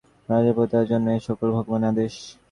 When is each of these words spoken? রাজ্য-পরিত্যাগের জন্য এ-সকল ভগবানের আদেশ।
রাজ্য-পরিত্যাগের 0.29 0.89
জন্য 0.91 1.07
এ-সকল 1.11 1.47
ভগবানের 1.57 1.91
আদেশ। 1.91 2.13